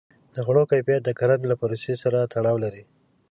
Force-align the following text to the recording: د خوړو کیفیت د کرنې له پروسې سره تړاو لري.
د 0.35 0.37
خوړو 0.45 0.63
کیفیت 0.71 1.01
د 1.05 1.09
کرنې 1.19 1.45
له 1.49 1.55
پروسې 1.61 1.93
سره 2.03 2.29
تړاو 2.33 2.57
لري. 2.65 2.83